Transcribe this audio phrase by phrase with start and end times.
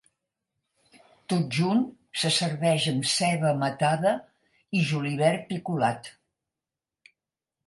[1.33, 1.83] Tot junt
[2.21, 4.15] se serveix amb ceba matada
[4.81, 6.11] i julivert picolat.